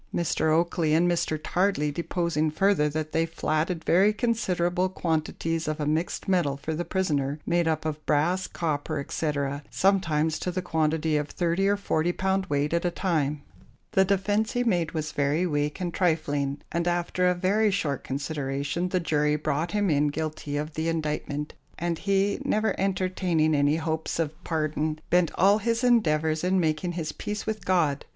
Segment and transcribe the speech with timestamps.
[0.11, 0.51] Mr.
[0.51, 1.37] Oakley and Mr.
[1.39, 6.83] Tardley deposing further, that they flatted very considerable quantities of a mixed metal for the
[6.83, 12.13] prisoner, made up of brass, copper, etc., sometimes to the quantity of 30 or 40
[12.13, 13.43] pound weight at a time.
[13.91, 18.89] The defence he made was very weak and trifling, and after a very short consideration
[18.89, 24.17] the jury brought him in guilty of the indictment, and he, never entertaining any hopes
[24.17, 28.03] of pardon, bent all his endeavours in making his peace with God.